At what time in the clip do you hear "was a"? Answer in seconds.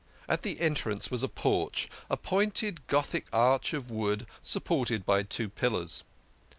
1.11-1.27